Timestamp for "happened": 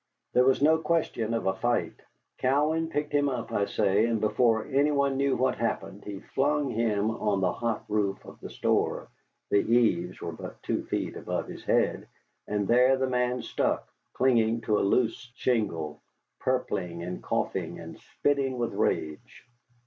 5.59-6.03